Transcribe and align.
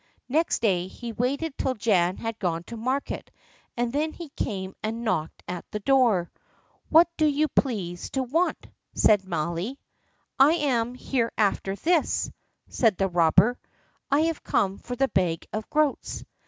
Next 0.27 0.63
day, 0.63 0.87
he 0.87 1.11
waited 1.11 1.59
till 1.59 1.75
Jan 1.75 2.17
had 2.17 2.39
gone 2.39 2.63
to 2.63 2.75
market, 2.75 3.29
and 3.77 3.93
then 3.93 4.13
he 4.13 4.29
came 4.29 4.73
and 4.81 5.03
knocked 5.03 5.43
at 5.47 5.63
the 5.69 5.79
door. 5.79 6.31
"What 6.89 7.07
do 7.17 7.27
you 7.27 7.47
please 7.47 8.09
to 8.17 8.23
want?" 8.23 8.65
said 8.95 9.25
Mally. 9.27 9.77
"I 10.39 10.53
am 10.53 10.95
Hereafterthis," 10.97 12.31
said 12.67 12.97
the 12.97 13.09
robber. 13.09 13.59
"I 14.09 14.21
have 14.21 14.41
come 14.43 14.79
for 14.79 14.95
the 14.95 15.07
bag 15.07 15.45
of 15.53 15.69
groats." 15.69 16.23